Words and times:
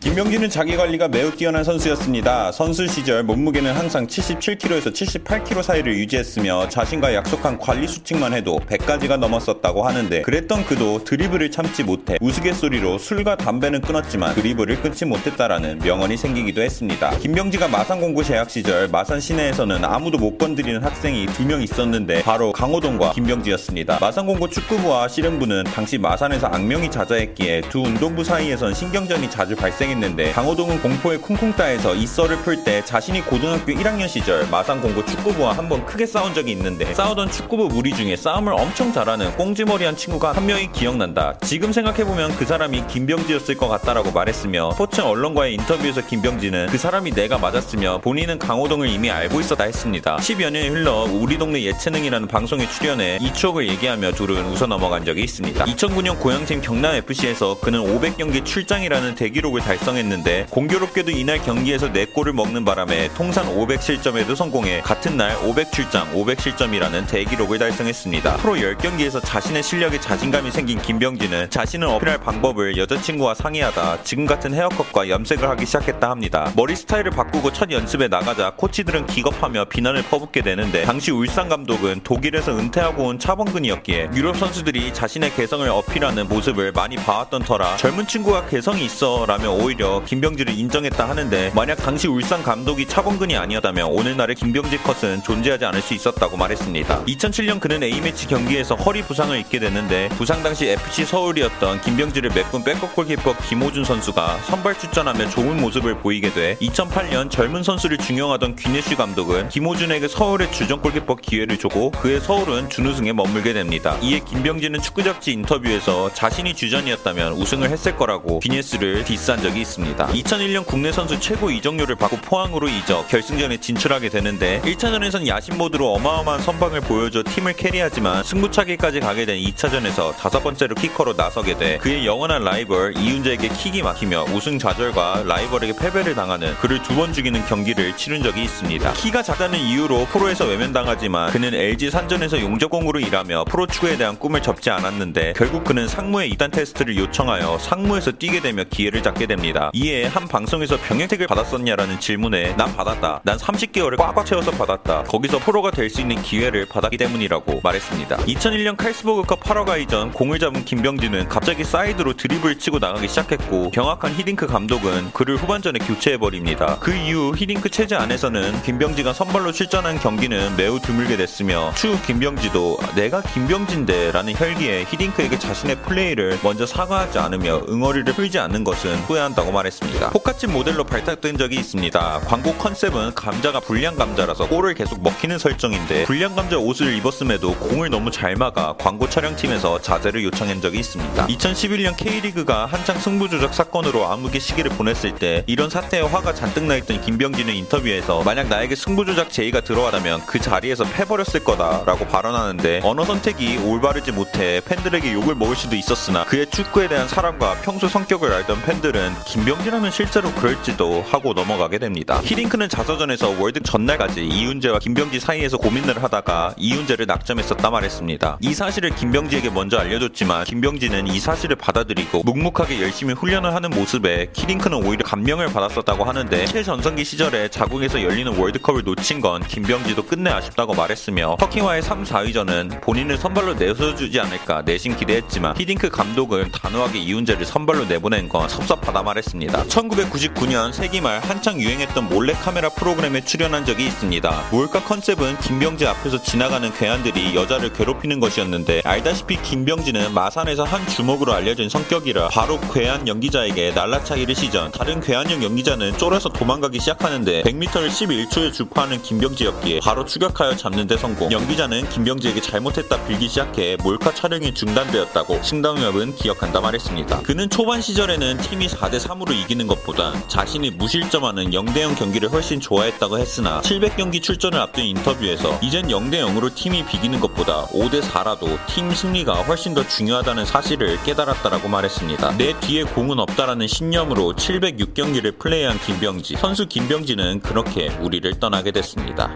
김병지는 0.00 0.48
자기 0.48 0.78
관리가 0.78 1.08
매우 1.08 1.30
뛰어난 1.30 1.62
선수였습니다. 1.62 2.52
선수 2.52 2.86
시절 2.86 3.22
몸무게는 3.22 3.74
항상 3.74 4.06
77kg에서 4.06 4.94
78kg 4.94 5.62
사이를 5.62 5.94
유지했으며 5.98 6.70
자신과 6.70 7.12
약속한 7.12 7.58
관리 7.58 7.86
수칙만 7.86 8.32
해도 8.32 8.58
100가지가 8.66 9.18
넘었었다고 9.18 9.86
하는데 9.86 10.22
그랬던 10.22 10.64
그도 10.64 11.04
드리블을 11.04 11.50
참지 11.50 11.84
못해 11.84 12.16
우스갯소리로 12.22 12.96
술과 12.96 13.36
담배는 13.36 13.82
끊었지만 13.82 14.34
드리블을 14.36 14.80
끊지 14.80 15.04
못했다라는 15.04 15.80
명언이 15.80 16.16
생기기도 16.16 16.62
했습니다. 16.62 17.10
김병지가 17.18 17.68
마산공고 17.68 18.22
재학 18.22 18.48
시절 18.48 18.88
마산 18.88 19.20
시내에서는 19.20 19.84
아무도 19.84 20.16
못 20.16 20.38
건드리는 20.38 20.82
학생이 20.82 21.26
두 21.26 21.44
명 21.44 21.60
있었는데 21.60 22.22
바로 22.22 22.52
강호동과 22.52 23.12
김병지였습니다. 23.12 23.98
마산공고 24.00 24.48
축구부와 24.48 25.08
씨름부는 25.08 25.64
당시 25.64 25.98
마산에서 25.98 26.46
악명이 26.46 26.90
자자했기에 26.90 27.62
두 27.68 27.80
운동부 27.80 28.24
사이에선 28.24 28.72
신경전이 28.72 29.28
자주 29.28 29.54
발생 29.54 29.89
했는데 29.90 30.32
강호동은 30.32 30.80
공포의 30.82 31.16
쿵쿵따에서 31.18 31.94
이 31.94 32.06
썰을 32.06 32.38
풀 32.42 32.60
때 32.64 32.84
자신이 32.84 33.22
고등학교 33.22 33.72
1학년 33.72 34.06
시절 34.06 34.46
마산공고 34.50 35.04
축구부와 35.06 35.56
한번 35.56 35.86
크게 35.86 36.04
싸운 36.04 36.34
적이 36.34 36.52
있는데 36.52 36.92
싸우던 36.92 37.30
축구부 37.30 37.68
무리 37.68 37.94
중에 37.94 38.16
싸움을 38.16 38.52
엄청 38.52 38.92
잘하는 38.92 39.34
꽁지머리한 39.36 39.96
친구가 39.96 40.32
한 40.32 40.44
명이 40.46 40.72
기억난다. 40.72 41.38
지금 41.42 41.72
생각해보면 41.72 42.36
그 42.36 42.44
사람이 42.44 42.86
김병지였을 42.88 43.56
것 43.56 43.68
같다라고 43.68 44.12
말했으며 44.12 44.72
스포츠 44.72 45.00
언론과의 45.00 45.54
인터뷰에서 45.54 46.06
김병지는 46.06 46.66
그 46.66 46.76
사람이 46.76 47.12
내가 47.12 47.38
맞았으며 47.38 48.00
본인은 48.02 48.38
강호동을 48.38 48.88
이미 48.88 49.10
알고 49.10 49.40
있었다 49.40 49.64
했습니다. 49.64 50.16
10여 50.16 50.50
년이 50.50 50.68
흘러 50.68 51.04
우리 51.10 51.38
동네 51.38 51.62
예체능이라는 51.62 52.28
방송에 52.28 52.68
출연해 52.68 53.18
이 53.22 53.32
추억을 53.32 53.68
얘기하며 53.68 54.12
둘은 54.12 54.44
웃어 54.52 54.66
넘어간 54.66 55.04
적이 55.04 55.22
있습니다. 55.22 55.64
2009년 55.64 56.18
고향팀 56.18 56.60
경남FC에서 56.60 57.58
그는 57.60 57.80
500경기 57.80 58.44
출장이라는 58.44 59.14
대기록을 59.14 59.62
달성 59.62 59.79
했는데 59.88 60.46
공교롭게도 60.50 61.10
이날 61.10 61.38
경기에서 61.38 61.90
4골을 61.92 62.32
먹는 62.32 62.64
바람에 62.64 63.08
통산 63.14 63.46
500실점에도 63.46 64.36
성공해 64.36 64.80
같은 64.82 65.16
날 65.16 65.34
500출장 65.38 66.12
500실점이라는 66.12 67.08
대기록을 67.08 67.58
달성했습니다. 67.58 68.36
프로 68.36 68.54
10경기에서 68.54 69.20
자신의 69.24 69.62
실력에 69.62 69.98
자신감이 69.98 70.50
생긴 70.50 70.80
김병진은 70.80 71.50
자신을 71.50 71.88
어필할 71.88 72.18
방법을 72.18 72.76
여자친구와 72.76 73.34
상의하다 73.34 74.02
지금 74.04 74.26
같은 74.26 74.52
헤어컷과 74.54 75.08
염색을 75.08 75.48
하기 75.48 75.66
시작했다 75.66 76.10
합니다. 76.10 76.52
머리 76.54 76.76
스타일을 76.76 77.10
바꾸고 77.10 77.52
첫 77.52 77.70
연습에 77.70 78.08
나가자 78.08 78.52
코치들은 78.56 79.06
기겁하며 79.06 79.64
비난을 79.66 80.02
퍼붓게 80.02 80.42
되는데 80.42 80.84
당시 80.84 81.10
울산 81.10 81.48
감독은 81.48 82.02
독일에서 82.04 82.52
은퇴하고 82.56 83.04
온 83.04 83.18
차범근이었기에 83.18 84.10
유럽 84.14 84.36
선수들이 84.36 84.92
자신의 84.92 85.34
개성을 85.34 85.66
어필하는 85.68 86.28
모습을 86.28 86.72
많이 86.72 86.96
봐왔던 86.96 87.42
터라 87.42 87.76
젊은 87.76 88.06
친구가 88.06 88.46
개성이 88.46 88.84
있어 88.84 89.24
라며 89.26 89.50
오히려 89.50 89.69
김병지를 89.76 90.58
인정했다 90.58 91.08
하는데 91.08 91.52
만약 91.54 91.76
당시 91.76 92.08
울산 92.08 92.42
감독이 92.42 92.86
차범근이 92.86 93.36
아니었다면 93.36 93.86
오늘날의 93.86 94.36
김병지 94.36 94.78
컷은 94.78 95.22
존재하지 95.22 95.64
않을 95.66 95.80
수 95.80 95.94
있었다고 95.94 96.36
말했습니다. 96.36 97.04
2007년 97.04 97.60
그는 97.60 97.82
A매치 97.82 98.26
경기에서 98.26 98.74
허리 98.74 99.02
부상을 99.02 99.38
입게 99.38 99.58
되는데 99.58 100.08
부상 100.10 100.42
당시 100.42 100.68
FC 100.68 101.04
서울이었던 101.04 101.80
김병지를 101.82 102.30
메꾼 102.34 102.64
백업 102.64 102.94
골키퍼 102.94 103.36
김호준 103.48 103.84
선수가 103.84 104.38
선발 104.46 104.78
출전하며 104.78 105.30
좋은 105.30 105.60
모습을 105.60 105.98
보이게 105.98 106.32
돼 106.32 106.56
2008년 106.60 107.30
젊은 107.30 107.62
선수를 107.62 107.98
중용하던 107.98 108.56
귀네슈 108.56 108.96
감독은 108.96 109.48
김호준에게 109.50 110.08
서울의 110.08 110.52
주전 110.52 110.80
골키퍼 110.80 111.16
기회를 111.16 111.58
주고 111.58 111.90
그의 111.92 112.20
서울은 112.20 112.68
준우승에 112.70 113.12
머물게 113.12 113.52
됩니다. 113.52 113.96
이에 114.02 114.20
김병지는 114.20 114.80
축구 114.80 115.02
잡지 115.02 115.32
인터뷰에서 115.32 116.12
자신이 116.14 116.54
주전이었다면 116.54 117.34
우승을 117.34 117.70
했을 117.70 117.96
거라고 117.96 118.40
귀네슈를 118.40 119.04
diss한 119.04 119.42
적이 119.42 119.59
있습니다. 119.60 120.06
2001년 120.08 120.64
국내 120.66 120.92
선수 120.92 121.18
최고 121.20 121.50
이적료를 121.50 121.96
받고 121.96 122.18
포항으로 122.18 122.68
이적 122.68 123.08
결승전에 123.08 123.58
진출하게 123.58 124.08
되는데 124.08 124.60
1차전에선 124.64 125.26
야신 125.26 125.58
모드로 125.58 125.92
어마어마한 125.94 126.40
선방을 126.40 126.80
보여줘 126.82 127.22
팀을 127.24 127.54
carry하지만 127.54 128.22
승부차기까지 128.24 129.00
가게 129.00 129.26
된 129.26 129.38
2차전에서 129.38 130.16
다섯 130.16 130.40
번째로 130.42 130.74
키커로 130.74 131.14
나서게 131.14 131.56
돼 131.58 131.78
그의 131.78 132.06
영원한 132.06 132.44
라이벌 132.44 132.96
이운재에게 132.96 133.48
킥이 133.48 133.82
막히며 133.82 134.24
우승 134.34 134.58
좌절과 134.58 135.24
라이벌에게 135.26 135.74
패배를 135.76 136.14
당하는 136.14 136.54
그를 136.56 136.80
두 136.82 137.00
번 137.00 137.12
죽이는 137.14 137.46
경기를 137.46 137.96
치른 137.96 138.22
적이 138.22 138.42
있습니다. 138.44 138.92
키가 138.92 139.22
작다는 139.22 139.58
이유로 139.58 140.06
프로에서 140.12 140.44
외면당하지만 140.44 141.30
그는 141.30 141.54
LG 141.54 141.90
산전에서 141.90 142.40
용접공으로 142.40 143.00
일하며 143.00 143.44
프로 143.44 143.66
축구에 143.66 143.96
대한 143.96 144.18
꿈을 144.18 144.42
접지 144.42 144.68
않았는데 144.68 145.32
결국 145.34 145.64
그는 145.64 145.88
상무의 145.88 146.28
입단 146.30 146.50
테스트를 146.50 146.96
요청하여 146.98 147.56
상무에서 147.58 148.12
뛰게 148.12 148.40
되며 148.40 148.64
기회를 148.68 149.02
잡게 149.02 149.26
됩니다. 149.26 149.49
이에 149.74 150.06
한 150.06 150.26
방송에서 150.26 150.76
병역 150.78 151.02
혜택을 151.02 151.26
받았었냐라는 151.26 152.00
질문에 152.00 152.54
난 152.56 152.74
받았다. 152.74 153.20
난 153.24 153.36
30개월을 153.36 153.96
꽉꽉 153.98 154.24
채워서 154.26 154.50
받았다. 154.52 155.04
거기서 155.04 155.38
프로가 155.38 155.70
될 155.70 155.90
수 155.90 156.00
있는 156.00 156.22
기회를 156.22 156.66
받았기 156.66 156.96
때문이라고 156.98 157.60
말했습니다. 157.64 158.16
2001년 158.18 158.76
칼스버그컵 158.76 159.40
파라과이전 159.40 160.12
공을 160.12 160.38
잡은 160.38 160.64
김병지는 160.64 161.28
갑자기 161.28 161.64
사이드로 161.64 162.14
드리블 162.14 162.58
치고 162.60 162.78
나가기 162.78 163.08
시작했고 163.08 163.70
경악한 163.72 164.14
히딩크 164.14 164.46
감독은 164.46 165.10
그를 165.12 165.36
후반전에 165.36 165.80
교체해버립니다. 165.80 166.78
그 166.78 166.94
이후 166.94 167.32
히딩크 167.36 167.70
체제 167.70 167.96
안에서는 167.96 168.62
김병지가 168.62 169.12
선발로 169.12 169.50
출전한 169.50 169.98
경기는 169.98 170.56
매우 170.56 170.78
드물게 170.78 171.16
됐으며 171.16 171.72
추후 171.74 172.00
김병지도 172.06 172.78
내가 172.94 173.20
김병진데 173.22 174.12
라는 174.12 174.34
혈기에 174.36 174.84
히딩크에게 174.84 175.38
자신의 175.40 175.76
플레이를 175.82 176.38
먼저 176.44 176.66
사과하지 176.66 177.18
않으며 177.18 177.62
응어리를 177.68 178.12
풀지 178.12 178.38
않는 178.38 178.62
것은 178.62 178.94
후회한다 179.08 179.39
고 179.44 179.52
말했습니다. 179.52 180.10
포카칩 180.10 180.52
모델로 180.52 180.84
발탁된 180.84 181.38
적이 181.38 181.56
있습니다. 181.56 182.20
광고 182.26 182.54
컨셉은 182.54 183.14
감자가 183.14 183.60
불량 183.60 183.96
감자라서 183.96 184.48
골을 184.48 184.74
계속 184.74 185.02
먹히는 185.02 185.38
설정인데 185.38 186.04
불량 186.04 186.34
감자 186.34 186.58
옷을 186.58 186.94
입었음에도 186.94 187.54
공을 187.54 187.90
너무 187.90 188.10
잘 188.10 188.36
막아 188.36 188.74
광고 188.78 189.08
촬영팀에서 189.08 189.80
자제를 189.80 190.24
요청한 190.24 190.60
적이 190.60 190.80
있습니다. 190.80 191.26
2011년 191.26 191.96
K리그가 191.96 192.66
한창 192.66 192.98
승부 192.98 193.28
조작 193.28 193.54
사건으로 193.54 194.06
암흑의 194.06 194.40
시기를 194.40 194.70
보냈을 194.72 195.14
때 195.14 195.44
이런 195.46 195.70
사태에 195.70 196.00
화가 196.00 196.34
잔뜩 196.34 196.64
나 196.64 196.76
있던 196.76 197.00
김병지는 197.00 197.54
인터뷰에서 197.54 198.22
만약 198.22 198.48
나에게 198.48 198.74
승부 198.74 199.04
조작 199.04 199.30
제의가 199.30 199.60
들어왔다면 199.60 200.26
그 200.26 200.40
자리에서 200.40 200.84
패버렸을 200.84 201.44
거다라고 201.44 202.06
발언하는데 202.06 202.80
언어 202.84 203.04
선택이 203.04 203.58
올바르지 203.58 204.12
못해 204.12 204.60
팬들에게 204.64 205.12
욕을 205.12 205.34
먹을 205.34 205.56
수도 205.56 205.76
있었으나 205.76 206.24
그의 206.24 206.46
축구에 206.50 206.88
대한 206.88 207.08
사랑과 207.08 207.54
평소 207.62 207.88
성격을 207.88 208.32
알던 208.32 208.62
팬들은 208.62 209.14
김병지 209.30 209.72
하면 209.74 209.92
실제로 209.92 210.28
그럴지도 210.32 211.04
하고 211.08 211.32
넘어가게 211.32 211.78
됩니다. 211.78 212.20
히딩크는 212.24 212.68
자서전에서 212.68 213.36
월드컵 213.38 213.60
전날까지 213.60 214.26
이운재와 214.26 214.80
김병지 214.80 215.20
사이에서 215.20 215.56
고민을 215.56 216.02
하다가 216.02 216.54
이운재를 216.56 217.06
낙점했었다 217.06 217.70
말했습니다. 217.70 218.38
이 218.40 218.52
사실을 218.52 218.90
김병지에게 218.90 219.50
먼저 219.50 219.78
알려줬지만 219.78 220.46
김병지는 220.46 221.06
이 221.06 221.20
사실을 221.20 221.54
받아들이고 221.54 222.24
묵묵하게 222.24 222.82
열심히 222.82 223.14
훈련을 223.14 223.54
하는 223.54 223.70
모습에 223.70 224.30
히딩크는 224.34 224.84
오히려 224.84 225.04
감명을 225.04 225.52
받았었다고 225.52 226.02
하는데 226.02 226.46
최전성기 226.46 227.04
시절에 227.04 227.48
자국에서 227.50 228.02
열리는 228.02 228.36
월드컵을 228.36 228.82
놓친 228.82 229.20
건 229.20 229.44
김병지도 229.46 230.06
끝내 230.06 230.30
아쉽다고 230.30 230.74
말했으며 230.74 231.36
터키와의 231.38 231.82
3, 231.82 232.02
4위전은 232.02 232.80
본인을 232.80 233.16
선발로 233.16 233.54
내세워주지 233.54 234.18
않을까 234.18 234.62
내심 234.62 234.96
기대했지만 234.96 235.56
히딩크 235.56 235.90
감독은 235.90 236.50
단호하게 236.50 236.98
이운재를 236.98 237.46
선발로 237.46 237.84
내보낸 237.84 238.28
건 238.28 238.48
섭섭하다 238.48 239.04
말했습니다. 239.10 239.64
1999년 239.64 240.72
세기말 240.72 241.20
한창 241.20 241.60
유행했던 241.60 242.08
몰래카메라 242.08 242.70
프로그램에 242.70 243.20
출연한 243.24 243.64
적이 243.64 243.86
있습니다. 243.86 244.48
몰카 244.50 244.84
컨셉은 244.84 245.38
김병지 245.40 245.86
앞에서 245.86 246.22
지나가는 246.22 246.72
괴한들이 246.72 247.34
여자를 247.34 247.72
괴롭히는 247.72 248.20
것이었는데 248.20 248.82
알다시피 248.84 249.40
김병지는 249.42 250.14
마산에서 250.14 250.64
한 250.64 250.86
주먹으로 250.88 251.32
알려진 251.32 251.68
성격이라 251.68 252.28
바로 252.28 252.60
괴한 252.72 253.08
연기자에게 253.08 253.72
날라차기를 253.72 254.34
시전 254.34 254.72
다른 254.72 255.00
괴한형 255.00 255.42
연기자는 255.42 255.98
쫄아서 255.98 256.28
도망가기 256.28 256.78
시작하는데 256.78 257.42
100m를 257.42 257.88
11초에 257.88 258.52
주파하는 258.52 259.02
김병지였기에 259.02 259.80
바로 259.80 260.04
추격하여 260.04 260.56
잡는 260.56 260.86
데 260.86 260.96
성공 260.96 261.30
연기자는 261.32 261.88
김병지에게 261.88 262.40
잘못했다 262.40 263.04
빌기 263.06 263.28
시작해 263.28 263.76
몰카 263.82 264.14
촬영이 264.14 264.54
중단되었다고 264.54 265.42
신동엽은 265.42 266.16
기억한다 266.16 266.60
말했습니다. 266.60 267.22
그는 267.22 267.48
초반 267.48 267.80
시절에는 267.80 268.38
팀이 268.38 268.68
4대 268.68 268.99
3으로 269.00 269.32
이기는 269.32 269.66
것보단 269.66 270.28
자신이 270.28 270.70
무실점하는 270.70 271.50
0대0 271.50 271.96
경기를 271.96 272.30
훨씬 272.30 272.60
좋아했다고 272.60 273.18
했으나 273.18 273.60
700경기 273.62 274.22
출전을 274.22 274.58
앞둔 274.60 274.84
인터뷰에서 274.84 275.58
이젠 275.62 275.88
0대0으로 275.88 276.54
팀이 276.54 276.84
비기는 276.86 277.20
것보다 277.20 277.66
5대4라도 277.66 278.58
팀 278.66 278.90
승리가 278.90 279.42
훨씬 279.42 279.74
더 279.74 279.86
중요하다는 279.86 280.44
사실을 280.44 281.02
깨달았다라고 281.02 281.68
말했습니다. 281.68 282.36
내 282.36 282.58
뒤에 282.60 282.84
공은 282.84 283.18
없다라는 283.18 283.66
신념으로 283.66 284.34
706경기를 284.34 285.38
플레이한 285.38 285.78
김병지 285.80 286.36
선수 286.36 286.66
김병지는 286.66 287.40
그렇게 287.40 287.88
우리를 288.00 288.38
떠나게 288.38 288.70
됐습니다. 288.72 289.34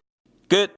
끝! 0.49 0.75